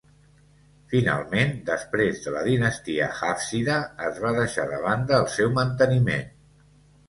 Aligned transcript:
Finalment, 0.93 1.53
després 1.67 2.23
de 2.23 2.33
la 2.37 2.41
dinastia 2.49 3.11
Hàfsida, 3.29 3.77
es 4.11 4.19
va 4.27 4.35
deixar 4.41 4.69
de 4.75 4.83
banda 4.89 5.23
el 5.23 5.33
seu 5.39 5.57
manteniment. 5.63 6.29